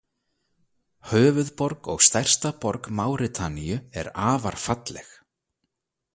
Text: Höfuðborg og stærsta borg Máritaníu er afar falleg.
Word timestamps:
Höfuðborg 1.09 1.89
og 1.95 2.01
stærsta 2.07 2.51
borg 2.65 2.91
Máritaníu 3.01 3.79
er 4.05 4.11
afar 4.33 4.61
falleg. 4.65 5.15